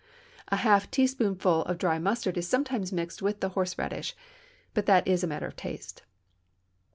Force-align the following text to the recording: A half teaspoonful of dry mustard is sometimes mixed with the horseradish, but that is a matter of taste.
A 0.47 0.55
half 0.55 0.89
teaspoonful 0.89 1.61
of 1.65 1.77
dry 1.77 1.99
mustard 1.99 2.35
is 2.35 2.47
sometimes 2.49 2.91
mixed 2.91 3.21
with 3.21 3.39
the 3.39 3.49
horseradish, 3.49 4.15
but 4.73 4.87
that 4.87 5.07
is 5.07 5.23
a 5.23 5.27
matter 5.27 5.45
of 5.45 5.55
taste. 5.55 6.01